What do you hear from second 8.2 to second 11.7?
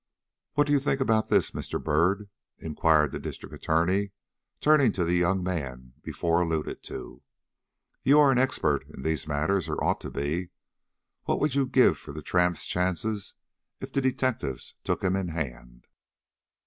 an expert in these matters, or ought to be. What would you